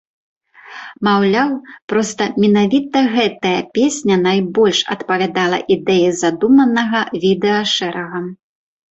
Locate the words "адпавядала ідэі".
4.95-6.07